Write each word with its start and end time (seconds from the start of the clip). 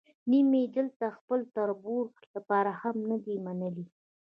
نیم 0.29 0.49
یې 0.61 0.65
دلته 0.75 1.05
د 1.11 1.15
خپل 1.17 1.39
تربور 1.55 2.05
لپاره 2.35 2.71
هم 2.81 2.95
نه 3.09 3.17
دی 3.25 3.35
منلی. 3.45 3.85